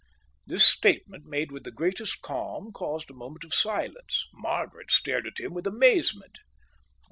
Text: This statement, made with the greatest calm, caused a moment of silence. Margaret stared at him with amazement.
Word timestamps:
This 0.47 0.65
statement, 0.65 1.27
made 1.27 1.51
with 1.51 1.63
the 1.63 1.69
greatest 1.69 2.23
calm, 2.23 2.71
caused 2.71 3.11
a 3.11 3.13
moment 3.13 3.43
of 3.43 3.53
silence. 3.53 4.25
Margaret 4.33 4.89
stared 4.89 5.27
at 5.27 5.39
him 5.39 5.53
with 5.53 5.67
amazement. 5.67 6.39